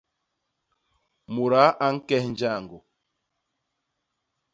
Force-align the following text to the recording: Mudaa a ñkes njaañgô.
Mudaa 1.33 1.69
a 1.85 1.87
ñkes 1.95 2.23
njaañgô. 2.31 2.79